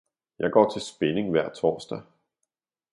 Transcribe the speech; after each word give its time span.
Jeg 0.39 0.51
går 0.51 0.69
til 0.69 0.81
spinning 0.81 1.31
hver 1.31 1.49
torsdag. 1.49 2.01